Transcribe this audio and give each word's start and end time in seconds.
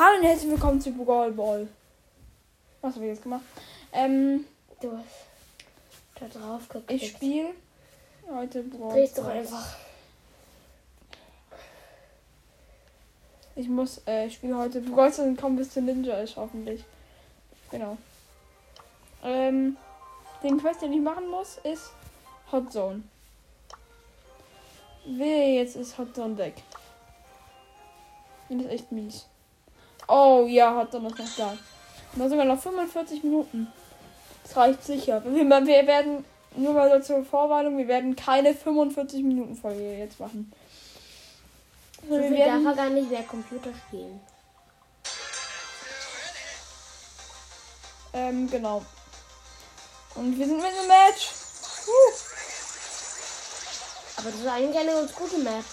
Hallo 0.00 0.16
und 0.16 0.24
herzlich 0.24 0.50
willkommen 0.50 0.80
zu 0.80 0.92
Brawl 0.92 1.30
Ball. 1.30 1.68
Was 2.80 2.94
habe 2.94 3.04
ich 3.04 3.10
jetzt 3.10 3.22
gemacht? 3.22 3.42
Ähm, 3.92 4.46
Du 4.80 4.96
hast 4.96 5.26
da 6.18 6.38
drauf 6.38 6.66
geklickt. 6.70 7.02
ich 7.02 7.10
spiele 7.10 7.50
heute 8.32 8.62
Brawl 8.62 8.94
Drehst 8.94 9.18
doch 9.18 9.26
einfach. 9.26 9.76
Ich 13.54 13.68
muss, 13.68 14.00
äh, 14.06 14.28
ich 14.28 14.36
spiele 14.36 14.56
heute 14.56 14.80
Brawl 14.80 15.12
und 15.18 15.36
kommen 15.36 15.56
bis 15.56 15.70
zu 15.70 15.82
Ninja 15.82 16.14
ist 16.14 16.36
hoffentlich. 16.36 16.82
Genau. 17.70 17.98
Ähm, 19.22 19.76
den 20.42 20.56
Quest, 20.56 20.80
den 20.80 20.94
ich 20.94 21.02
machen 21.02 21.28
muss, 21.28 21.58
ist 21.62 21.90
Hot 22.50 22.72
Zone. 22.72 23.02
Wehe, 25.04 25.58
jetzt 25.60 25.76
ist 25.76 25.98
Hot 25.98 26.14
Zone 26.14 26.38
weg. 26.38 26.54
Das 28.48 28.62
ist 28.62 28.70
echt 28.70 28.92
mies. 28.92 29.26
Oh 30.10 30.44
ja, 30.48 30.88
Zone 30.90 31.06
ist 31.08 31.18
noch 31.18 31.36
da. 31.36 31.50
Und 32.12 32.18
da 32.18 32.28
sogar 32.28 32.44
noch 32.44 32.60
45 32.60 33.22
Minuten. 33.22 33.68
Das 34.42 34.56
reicht 34.56 34.82
sicher. 34.82 35.22
Wir, 35.24 35.48
wir 35.48 35.86
werden, 35.86 36.24
nur 36.56 36.72
mal 36.72 36.90
so 36.90 37.14
zur 37.14 37.24
Vorwarnung, 37.24 37.78
wir 37.78 37.86
werden 37.86 38.16
keine 38.16 38.52
45 38.52 39.22
Minuten 39.22 39.54
Folge 39.54 39.98
jetzt 39.98 40.18
machen. 40.18 40.52
So 42.08 42.16
wir 42.16 42.30
werden, 42.30 42.64
darf 42.64 42.76
er 42.76 42.82
gar 42.84 42.90
nicht 42.90 43.08
mehr 43.08 43.22
Computer 43.22 43.70
spielen. 43.86 44.20
ähm, 48.12 48.50
genau. 48.50 48.84
Und 50.16 50.36
wir 50.36 50.46
sind 50.46 50.56
mit 50.56 50.66
einem 50.66 50.88
Match. 50.88 51.30
Huh. 51.86 52.12
Aber 54.16 54.30
das 54.30 54.40
ist 54.40 54.46
eigentlich 54.48 54.78
eine 54.78 54.92
ganz 54.92 55.14
gute 55.14 55.38
Map. 55.38 55.64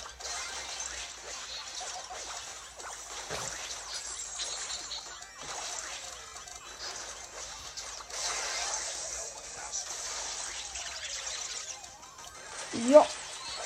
Ja. 12.90 13.06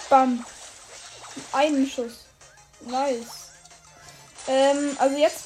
Bam. 0.09 0.45
Einen 1.51 1.87
Schuss. 1.87 2.25
Nice. 2.81 3.27
Ähm, 4.47 4.95
also 4.99 5.17
jetzt 5.17 5.43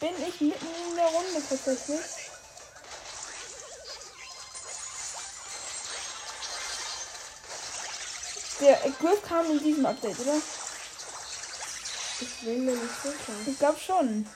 bin 0.00 0.10
ich 0.28 0.40
mitten 0.40 0.66
in 0.90 0.96
der 0.96 1.06
Runde 1.06 1.42
tatsächlich. 1.48 2.00
Der 8.60 8.76
Griff 9.00 9.22
kam 9.26 9.50
in 9.50 9.62
diesem 9.62 9.86
Update, 9.86 10.18
oder? 10.20 10.36
Ich 12.20 12.40
bin 12.42 12.64
mir 12.64 12.76
nicht 12.76 13.02
sicher. 13.02 13.32
Ich 13.46 13.58
glaube 13.58 13.80
schon. 13.80 14.28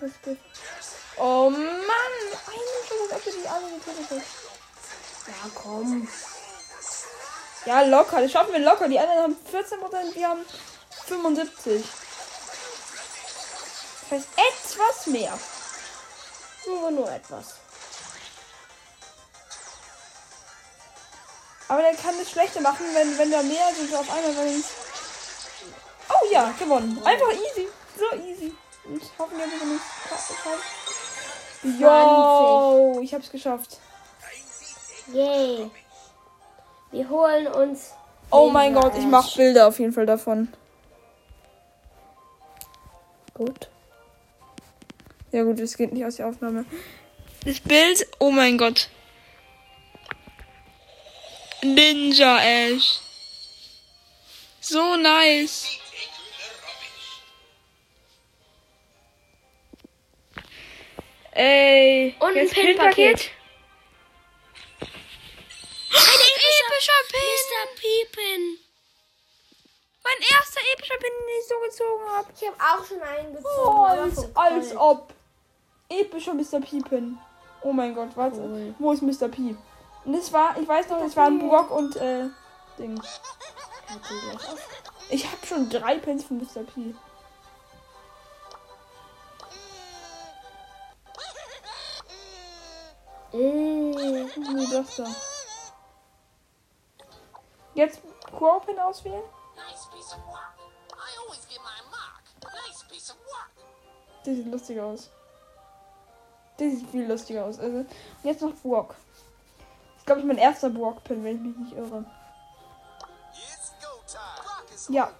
Das 0.00 0.10
Griff. 0.22 0.38
Oh 1.16 1.50
Mann! 1.50 1.60
Einen 1.60 2.88
Schuss, 2.88 3.12
als 3.12 3.12
ob 3.12 3.24
du 3.24 3.40
die 3.40 3.48
alle 3.48 3.66
getötet 3.74 4.06
hast. 4.10 5.28
Ja, 5.28 5.50
komm. 5.54 6.08
Ja, 7.66 7.82
locker. 7.82 8.20
Das 8.20 8.32
schaffen 8.32 8.52
wir 8.52 8.60
locker. 8.60 8.88
Die 8.88 8.98
anderen 8.98 9.22
haben 9.22 9.36
14%, 9.52 10.14
wir 10.14 10.28
haben 10.28 10.44
75. 11.06 11.84
Das 14.02 14.18
heißt 14.18 14.28
etwas 14.36 15.06
mehr. 15.06 15.38
Nur 16.66 16.90
nur 16.90 17.10
etwas. 17.10 17.54
Aber 21.68 21.82
der 21.82 21.94
kann 21.94 22.18
es 22.20 22.30
schlechter 22.30 22.60
machen, 22.60 22.84
wenn, 22.94 23.16
wenn 23.16 23.30
da 23.30 23.42
mehr 23.42 23.72
sind 23.76 23.94
auf 23.94 24.10
einmal. 24.10 24.36
Wenn 24.36 24.64
oh 26.08 26.32
ja, 26.32 26.52
gewonnen. 26.58 27.00
Einfach 27.04 27.30
easy. 27.32 27.68
So 27.96 28.16
easy. 28.16 28.54
Und 28.84 29.02
hoffen 29.18 29.38
wir 29.38 29.46
bitte 29.46 29.66
nicht. 29.66 29.82
Yo, 31.78 33.00
ich 33.02 33.14
hab's 33.14 33.30
geschafft. 33.30 33.78
Yay. 35.12 35.70
Wir 36.92 37.08
holen 37.08 37.46
uns. 37.46 37.94
Oh 38.30 38.50
mein 38.50 38.74
Gott, 38.74 38.92
ich 38.96 39.04
mach 39.04 39.26
Ash. 39.26 39.36
Bilder 39.36 39.68
auf 39.68 39.78
jeden 39.78 39.92
Fall 39.92 40.06
davon. 40.06 40.48
Gut. 43.34 43.68
Ja 45.32 45.44
gut, 45.44 45.60
es 45.60 45.76
geht 45.76 45.92
nicht 45.92 46.04
aus 46.04 46.16
der 46.16 46.26
Aufnahme. 46.26 46.64
Das 47.44 47.60
Bild, 47.60 48.06
oh 48.18 48.30
mein 48.30 48.58
Gott. 48.58 48.88
Ninja 51.62 52.38
Ash. 52.42 53.00
So 54.60 54.96
nice. 54.96 55.78
Ey. 61.32 62.14
Und 62.18 62.36
ein 62.36 62.48
Pin-Paket. 62.48 63.30
Epischer 66.70 66.92
Pin. 67.10 67.20
Mr. 67.20 67.66
Piepen. 67.80 68.58
Mein 70.02 70.38
erster 70.38 70.60
epischer 70.74 70.98
Pin, 70.98 71.10
den 71.20 71.38
ich 71.38 71.48
so 71.48 71.54
gezogen 71.60 72.10
habe. 72.10 72.28
Ich 72.34 72.46
habe 72.46 72.56
auch 72.58 72.86
schon 72.86 73.02
einen 73.02 73.34
gezogen. 73.34 74.32
Oh, 74.34 74.34
als, 74.34 74.76
ob. 74.76 75.12
Epischer 75.88 76.34
Mr. 76.34 76.60
P-Pin. 76.60 77.18
Oh 77.62 77.72
mein 77.72 77.94
Gott, 77.94 78.10
warte. 78.14 78.38
Cool. 78.38 78.74
Wo 78.78 78.92
ist 78.92 79.02
Mr. 79.02 79.28
P? 79.28 79.56
Und 80.04 80.12
das 80.12 80.32
war, 80.32 80.56
ich 80.58 80.66
weiß 80.66 80.88
noch, 80.88 81.00
das 81.00 81.16
waren 81.16 81.40
Brock 81.40 81.70
und 81.70 81.96
äh, 81.96 82.28
auf. 82.78 84.68
Ich 85.10 85.26
habe 85.26 85.46
schon 85.46 85.68
drei 85.68 85.98
Pins 85.98 86.24
von 86.24 86.38
Mr. 86.38 86.62
P. 86.62 86.94
Mm. 93.32 93.90
Nee, 93.90 94.66
das 94.70 94.96
da. 94.96 95.06
Piece 102.90 103.10
of 103.10 103.16
work. 103.26 103.50
Das 104.24 104.34
sieht 104.34 104.46
lustig 104.46 104.80
aus. 104.80 105.10
Das 106.58 106.72
sieht 106.72 106.90
viel 106.90 107.06
lustiger 107.08 107.44
aus. 107.46 107.58
Also, 107.58 107.78
und 107.78 107.88
jetzt 108.22 108.42
noch 108.42 108.54
Brock. 108.56 108.88
Das 108.88 109.98
ist, 109.98 110.06
glaube 110.06 110.20
ich, 110.20 110.26
mein 110.26 110.38
erster 110.38 110.68
Brock-Pin, 110.68 111.24
wenn 111.24 111.36
ich 111.36 111.42
mich 111.42 111.56
nicht 111.56 111.72
irre. 111.72 112.04
Ja. 114.88 115.10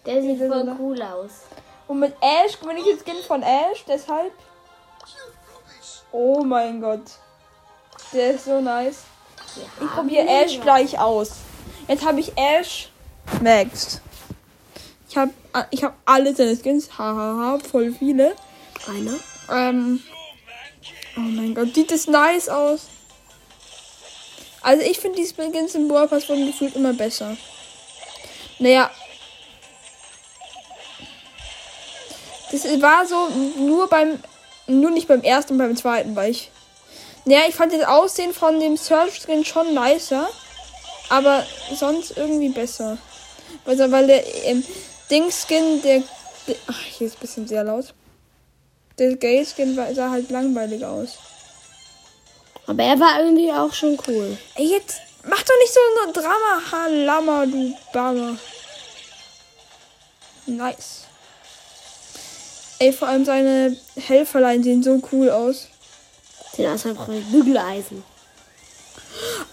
Der 0.06 0.22
sieht 0.22 0.38
voll 0.38 0.64
Sache. 0.64 0.76
cool 0.78 1.02
aus. 1.02 1.42
Und 1.88 2.00
mit 2.00 2.14
Ash 2.20 2.60
gewinne 2.60 2.80
ich 2.80 2.86
den 2.86 2.98
Skin 2.98 3.22
von 3.24 3.42
Ash, 3.42 3.84
deshalb. 3.86 4.32
Oh 6.12 6.44
mein 6.44 6.80
Gott. 6.80 7.18
Der 8.12 8.32
ist 8.32 8.44
so 8.44 8.60
nice. 8.60 9.04
Ich 9.80 9.90
probiere 9.90 10.26
Ash 10.26 10.60
gleich 10.60 10.98
aus. 10.98 11.32
Jetzt 11.86 12.04
habe 12.04 12.20
ich 12.20 12.32
Ash 12.36 12.88
maxed. 13.42 14.00
Ich 15.08 15.16
habe 15.16 15.32
ich 15.70 15.82
hab 15.82 15.94
alle 16.04 16.34
seine 16.34 16.56
Skins. 16.56 16.98
Hahaha, 16.98 17.58
voll 17.58 17.92
viele. 17.92 18.34
Einer. 18.86 19.14
Ähm. 19.50 20.02
Oh 21.16 21.20
mein 21.20 21.54
Gott, 21.54 21.74
sieht 21.74 21.90
das 21.90 22.06
nice 22.06 22.48
aus. 22.48 22.88
Also 24.60 24.82
ich 24.82 24.98
finde 24.98 25.16
die 25.16 25.26
Skins 25.26 25.74
im 25.74 25.88
Brawl 25.88 26.08
Pass 26.08 26.28
wurden 26.28 26.46
gefühlt 26.46 26.76
immer 26.76 26.92
besser. 26.92 27.36
Naja. 28.58 28.90
Das 32.52 32.64
war 32.64 33.06
so 33.06 33.28
nur 33.56 33.88
beim. 33.88 34.22
Nur 34.66 34.90
nicht 34.90 35.08
beim 35.08 35.22
ersten 35.22 35.54
und 35.54 35.58
beim 35.58 35.76
zweiten, 35.76 36.14
weil 36.14 36.30
ich. 36.30 36.50
Naja, 37.28 37.42
ich 37.46 37.54
fand 37.54 37.74
das 37.74 37.82
Aussehen 37.86 38.32
von 38.32 38.58
dem 38.58 38.78
Search 38.78 39.20
Skin 39.20 39.44
schon 39.44 39.74
nicer. 39.74 40.26
Aber 41.10 41.44
sonst 41.74 42.16
irgendwie 42.16 42.48
besser. 42.48 42.96
Also, 43.66 43.90
weil 43.92 44.06
der 44.06 44.46
ähm, 44.46 44.64
Ding-Skin, 45.10 45.82
der. 45.82 46.02
der 46.46 46.56
ach, 46.66 46.80
hier 46.80 47.06
ist 47.06 47.16
ein 47.16 47.20
bisschen 47.20 47.46
sehr 47.46 47.64
laut. 47.64 47.92
Der 48.98 49.14
Gay-Skin 49.16 49.76
war- 49.76 49.94
sah 49.94 50.10
halt 50.10 50.30
langweilig 50.30 50.82
aus. 50.86 51.18
Aber 52.66 52.82
er 52.82 52.98
war 52.98 53.20
irgendwie 53.20 53.52
auch 53.52 53.74
schon 53.74 53.98
cool. 54.06 54.38
Ey, 54.54 54.70
jetzt 54.70 54.96
mach 55.24 55.42
doch 55.42 55.58
nicht 55.60 55.74
so 55.74 55.80
ein 56.06 56.12
Drama, 56.14 56.62
Halama, 56.72 57.44
du 57.44 57.76
Bama. 57.92 58.38
Nice. 60.46 61.04
Ey, 62.78 62.90
vor 62.92 63.08
allem 63.08 63.26
seine 63.26 63.76
Helferlein 63.96 64.62
sehen 64.62 64.82
so 64.82 64.98
cool 65.12 65.28
aus. 65.28 65.68
Aus 66.52 66.84
wie 66.84 66.90
ein 66.90 67.32
Bügeleisen. 67.32 68.04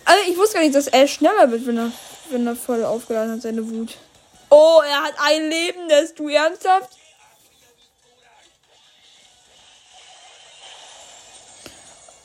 Also 0.04 0.22
ich 0.30 0.38
wusste 0.38 0.56
gar 0.56 0.64
nicht, 0.64 0.76
dass 0.76 0.88
er 0.88 1.08
schneller 1.08 1.50
wird, 1.52 1.66
wenn 1.66 1.78
er, 1.78 1.92
wenn 2.30 2.48
er 2.48 2.56
voll 2.56 2.84
aufgeladen 2.84 3.34
hat, 3.34 3.42
seine 3.42 3.68
Wut. 3.70 3.98
Oh, 4.50 4.82
er 4.88 5.04
hat 5.04 5.14
ein 5.20 5.50
Leben, 5.50 5.90
das 5.90 6.14
du 6.14 6.30
ernsthaft? 6.30 6.90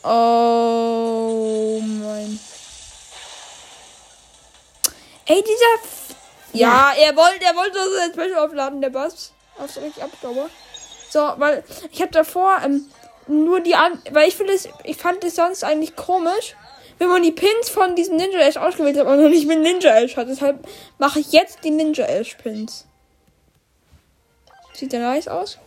Oh 0.02 1.80
mein. 1.82 2.40
Ey, 5.26 5.42
dieser. 5.42 5.74
F 5.84 6.16
ja, 6.52 6.92
er 6.98 7.14
wollte, 7.16 7.44
er 7.44 7.54
wollte 7.54 7.78
so 7.78 7.94
sein 7.96 8.12
Special 8.12 8.38
aufladen, 8.38 8.80
der 8.80 8.90
Bass. 8.90 9.32
Auf 9.58 9.70
so 9.70 9.80
richtig 9.80 10.02
Abstauber. 10.02 10.50
So, 11.10 11.32
weil 11.36 11.64
ich 11.90 12.00
habe 12.00 12.12
davor 12.12 12.60
ähm, 12.64 12.90
nur 13.30 13.60
die 13.60 13.74
an. 13.74 14.00
Weil 14.10 14.28
ich 14.28 14.36
finde 14.36 14.52
es. 14.52 14.68
Ich 14.84 14.96
fand 14.96 15.24
es 15.24 15.36
sonst 15.36 15.64
eigentlich 15.64 15.96
komisch, 15.96 16.56
wenn 16.98 17.08
man 17.08 17.22
die 17.22 17.32
Pins 17.32 17.70
von 17.70 17.96
diesem 17.96 18.16
Ninja 18.16 18.40
Ash 18.40 18.56
ausgewählt 18.56 18.98
hat, 18.98 19.06
aber 19.06 19.16
noch 19.16 19.30
nicht 19.30 19.46
mit 19.46 19.60
Ninja 19.60 19.96
Ash 19.98 20.16
hat. 20.16 20.28
Deshalb 20.28 20.66
mache 20.98 21.20
ich 21.20 21.32
jetzt 21.32 21.64
die 21.64 21.70
Ninja 21.70 22.04
Ash 22.04 22.34
Pins. 22.34 22.86
Sieht 24.74 24.92
der 24.92 25.00
nice 25.00 25.28
aus? 25.28 25.58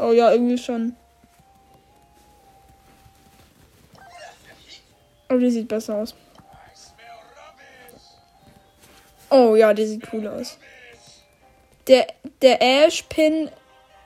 Oh 0.00 0.12
ja, 0.12 0.32
irgendwie 0.32 0.58
schon. 0.58 0.96
Oh, 5.28 5.36
die 5.36 5.50
sieht 5.50 5.68
besser 5.68 5.96
aus. 5.96 6.14
Oh 9.30 9.56
ja, 9.56 9.74
die 9.74 9.86
sieht 9.86 10.12
cool 10.12 10.26
aus. 10.28 10.58
Der, 11.88 12.06
der 12.42 12.62
Ash-Pin, 12.62 13.50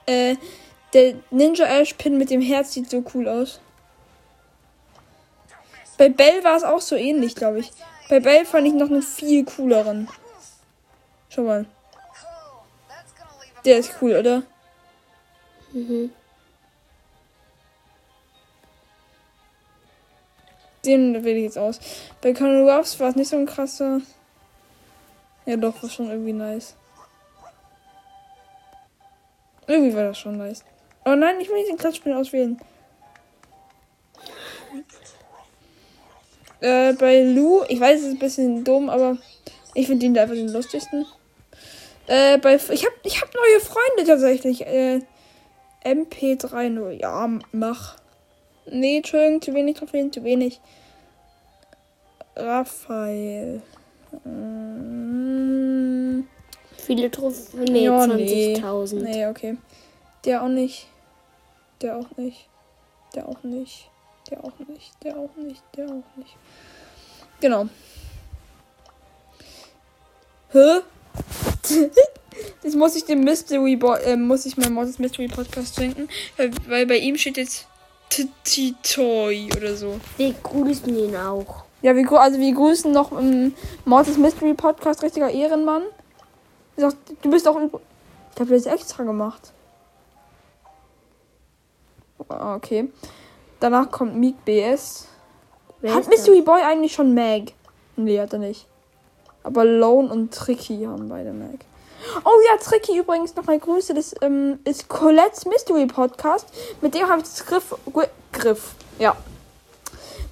äh, 0.07 0.37
der 0.93 1.15
Ninja 1.31 1.67
Ash-Pin 1.67 2.19
mit 2.19 2.31
dem 2.31 2.41
Herz 2.41 2.73
sieht 2.73 2.91
so 2.91 3.05
cool 3.15 3.29
aus. 3.29 3.61
Bei 5.99 6.09
Bell 6.09 6.43
war 6.45 6.57
es 6.57 6.63
auch 6.63 6.81
so 6.81 6.97
ähnlich, 6.97 7.35
glaube 7.35 7.61
ich. 7.61 7.71
Bei 8.09 8.21
Bell 8.21 8.45
fand 8.45 8.67
ich 8.67 8.73
noch 8.73 8.89
einen 8.89 9.03
viel 9.03 9.45
cooleren. 9.45 10.09
Schau 11.29 11.43
mal. 11.43 11.67
Der 13.65 13.79
ist 13.79 13.93
cool, 14.01 14.17
oder? 14.17 14.43
Mhm. 15.73 16.11
Den 20.85 21.23
wähle 21.23 21.37
ich 21.37 21.45
jetzt 21.45 21.59
aus. 21.59 21.79
Bei 22.23 22.33
Conor 22.33 22.71
Ruffs 22.71 22.99
war 22.99 23.11
es 23.11 23.17
nicht 23.17 23.29
so 23.29 23.37
ein 23.37 23.47
krasser. 23.47 24.01
Ja, 25.45 25.57
doch, 25.57 25.83
war 25.83 25.91
schon 25.91 26.09
irgendwie 26.09 26.33
nice. 26.33 26.75
Irgendwie 29.67 29.95
war 29.95 30.05
das 30.05 30.19
schon 30.19 30.39
nice. 30.39 30.65
Oh 31.11 31.17
nein, 31.17 31.41
ich 31.41 31.49
will 31.49 31.57
nicht 31.57 31.69
den 31.69 31.77
Klatschspiel 31.77 32.13
auswählen. 32.13 32.57
Äh, 36.61 36.93
bei 36.93 37.23
Lou, 37.23 37.65
ich 37.69 37.81
weiß, 37.81 37.99
es 37.99 38.07
ist 38.07 38.13
ein 38.13 38.19
bisschen 38.21 38.63
dumm, 38.63 38.89
aber 38.89 39.17
ich 39.75 39.89
finde 39.89 40.07
ihn 40.07 40.17
einfach 40.17 40.37
den 40.37 40.53
lustigsten. 40.53 41.05
Äh, 42.07 42.39
bei, 42.39 42.55
ich 42.55 42.87
hab, 42.87 42.93
ich 43.03 43.21
hab 43.21 43.29
neue 43.35 43.61
Freunde 43.61 44.05
tatsächlich. 44.07 44.65
Äh, 44.65 45.01
MP30, 45.85 47.01
ja, 47.01 47.29
mach. 47.51 47.97
Nee, 48.67 48.99
Entschuldigung, 48.99 49.43
zu 49.43 49.53
wenig 49.53 49.79
Trophäen, 49.79 50.13
zu 50.13 50.23
wenig. 50.23 50.61
Raphael. 52.37 53.63
Mm, 54.23 56.21
Viele 56.77 57.11
Trophäen. 57.11 57.65
Nee, 57.65 57.87
ja, 57.87 58.07
nee. 58.07 58.55
20.000. 58.55 59.03
Nee, 59.03 59.27
okay. 59.27 59.57
Der 60.25 60.45
auch 60.45 60.49
nicht. 60.49 60.87
Der 61.83 61.97
auch 61.97 62.17
nicht. 62.17 62.49
Der 63.15 63.29
auch 63.29 63.43
nicht. 63.43 63.91
Der 64.31 64.45
auch 64.45 64.59
nicht. 64.69 64.93
Der 65.03 65.17
auch 65.17 65.37
nicht. 65.37 65.63
Der 65.77 65.87
auch 65.87 66.17
nicht. 66.17 66.37
Genau. 67.41 67.69
Hä? 70.51 70.81
Das 72.63 72.75
muss 72.75 72.97
ich 72.97 73.05
dem 73.05 73.21
Mystery 73.21 73.77
Boy, 73.77 74.01
äh, 74.03 74.17
muss 74.17 74.47
ich 74.47 74.57
meinem 74.57 74.75
Mortis 74.75 74.99
Mystery 74.99 75.29
Podcast 75.29 75.75
schenken, 75.75 76.09
weil, 76.37 76.51
weil 76.69 76.87
bei 76.87 76.97
ihm 76.97 77.17
steht 77.19 77.37
jetzt 77.37 77.67
Toy 78.83 79.49
oder 79.57 79.77
so. 79.77 80.01
Wir 80.17 80.35
grüßen 80.43 80.97
ihn 80.97 81.17
auch. 81.17 81.65
Ja, 81.83 81.95
wir, 81.95 82.11
also 82.13 82.39
wir 82.39 82.55
grüßen 82.55 82.93
noch 82.93 83.13
im 83.13 83.55
Mortis 83.85 84.17
Mystery 84.17 84.55
Podcast, 84.55 85.03
richtiger 85.03 85.31
Ehrenmann. 85.31 85.83
Du 86.77 87.31
bist 87.31 87.47
auch. 87.47 87.59
Ich 88.35 88.41
habe 88.41 88.55
das 88.55 88.67
extra 88.67 89.03
gemacht. 89.05 89.53
Ah, 92.31 92.55
Okay. 92.57 92.91
Danach 93.61 93.91
kommt 93.91 94.17
Meek 94.17 94.43
BS. 94.45 95.07
Wer 95.81 95.93
Hat 95.95 96.01
ist 96.01 96.11
das? 96.11 96.17
Mystery 96.19 96.41
Boy 96.43 96.63
eigentlich 96.63 96.95
schon 96.95 97.15
Mag? 97.15 97.53
Nee, 97.97 98.19
hat 98.21 98.33
er 98.33 98.39
nicht. 98.39 98.67
Aber 99.43 99.65
Lone 99.65 100.09
und 100.11 100.33
Tricky 100.35 100.85
haben 100.85 101.09
beide 101.09 101.33
Mag. 101.33 101.61
Oh 102.25 102.31
ja, 102.51 102.57
Tricky 102.63 102.99
übrigens 102.99 103.37
nochmal 103.37 103.59
Grüße. 103.59 103.93
Das 103.93 104.15
ähm, 104.23 104.59
ist 104.65 104.89
Colettes 104.89 105.45
Mystery 105.45 105.87
Podcast. 105.87 106.47
Mit 106.81 106.95
dem 106.95 107.07
habe 107.09 107.19
ich 107.21 107.25
das 107.25 107.45
Griff, 107.45 107.75
Gri- 107.93 108.09
Griff, 108.33 108.75
ja. 108.99 109.15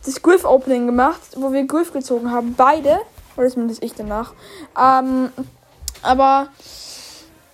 Das 0.07 0.23
Griff 0.23 0.45
Opening 0.45 0.87
gemacht, 0.87 1.21
wo 1.37 1.53
wir 1.53 1.65
Griff 1.67 1.93
gezogen 1.93 2.31
haben. 2.31 2.55
Beide. 2.55 2.99
Oder 3.37 3.49
zumindest 3.51 3.83
ich 3.83 3.93
danach. 3.95 4.33
Ähm, 4.79 5.31
aber 6.03 6.49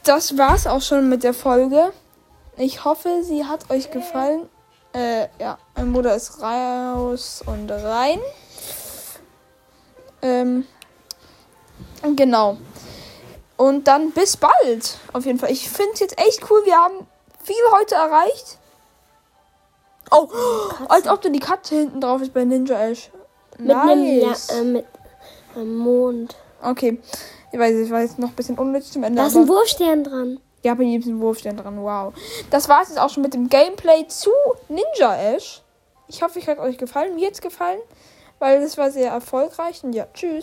das 0.05 0.39
war's 0.39 0.67
auch 0.69 0.83
schon 0.83 1.09
mit 1.09 1.25
der 1.25 1.35
Folge. 1.35 1.93
Ich 2.57 2.85
hoffe, 2.85 3.23
sie 3.23 3.45
hat 3.45 3.71
euch 3.71 3.91
gefallen. 3.91 4.49
Äh, 4.93 5.29
ja, 5.41 5.59
mein 5.77 5.93
Bruder 5.93 6.15
ist 6.15 6.41
raus 6.41 7.43
und 7.47 7.71
rein. 7.71 8.21
Ähm, 10.23 10.65
genau. 12.15 12.59
Und 13.57 13.89
dann 13.89 14.13
bis 14.13 14.37
bald. 14.37 14.99
Auf 15.13 15.27
jeden 15.27 15.39
Fall. 15.39 15.51
Ich 15.51 15.69
finde 15.69 15.93
es 15.95 16.01
jetzt 16.01 16.19
echt 16.19 16.49
cool. 16.51 16.63
Wir 16.65 16.77
haben 16.77 17.07
viel 17.43 17.57
heute 17.73 17.97
erreicht. 17.97 18.59
Oh, 20.11 20.29
als 20.89 21.09
ob 21.09 21.23
da 21.23 21.29
die 21.29 21.41
Katze 21.41 21.77
hinten 21.77 22.01
drauf 22.01 22.23
ist 22.23 22.33
bei 22.33 22.45
Ninja 22.45 22.79
Ash. 22.79 23.11
Mit 23.59 23.75
einem 23.75 24.05
ja, 24.05 24.29
Nice. 24.29 24.49
äh, 24.51 24.63
mit 24.63 24.87
einem 25.55 25.77
Mond. 25.77 26.37
Okay. 26.63 27.01
Ich 27.53 27.59
weiß, 27.59 27.75
ich 27.77 27.91
jetzt 27.91 28.19
noch 28.19 28.31
ein 28.31 28.35
bisschen 28.35 28.59
unnütz 28.59 28.93
zum 28.93 29.05
Ende. 29.05 29.21
Da 29.21 29.27
ist 29.27 29.37
ein 29.37 29.47
Wurfstern 29.47 30.05
dran. 30.05 30.41
Ja, 30.65 30.73
bei 30.73 30.85
ist 30.85 31.07
ein 31.07 31.21
Wurfstern 31.21 31.59
dran. 31.59 31.83
Wow. 31.83 32.15
Das 32.51 32.71
war 32.71 32.81
es 32.81 32.89
jetzt 32.89 32.99
auch 32.99 33.11
schon 33.11 33.23
mit 33.23 33.35
dem 33.35 33.51
Gameplay 33.51 34.09
zu 34.09 34.31
Ninja 34.71 35.15
Ash. 35.15 35.63
Ich 36.09 36.23
hoffe, 36.23 36.39
es 36.39 36.49
hat 36.49 36.59
euch 36.59 36.79
gefallen. 36.79 37.15
Mir 37.15 37.29
jetzt 37.29 37.43
gefallen, 37.43 37.81
weil 38.39 38.63
das 38.63 38.79
war 38.79 38.91
sehr 38.91 39.11
erfolgreich. 39.11 39.85
Und 39.85 39.93
ja, 39.93 40.07
tschüss. 40.15 40.43